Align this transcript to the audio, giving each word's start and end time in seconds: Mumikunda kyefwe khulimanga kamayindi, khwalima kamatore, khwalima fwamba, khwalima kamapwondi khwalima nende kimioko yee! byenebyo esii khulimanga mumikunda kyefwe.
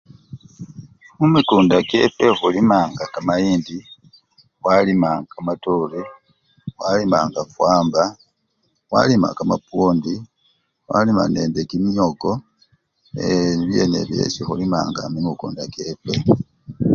Mumikunda 1.17 1.75
kyefwe 1.89 2.25
khulimanga 2.39 3.03
kamayindi, 3.13 3.77
khwalima 4.59 5.11
kamatore, 5.31 5.99
khwalima 6.75 7.17
fwamba, 7.53 8.03
khwalima 8.87 9.27
kamapwondi 9.37 10.13
khwalima 10.85 11.23
nende 11.33 11.59
kimioko 11.69 12.31
yee! 13.15 13.53
byenebyo 13.67 14.15
esii 14.25 14.45
khulimanga 14.47 15.01
mumikunda 15.11 15.63
kyefwe. 15.73 16.13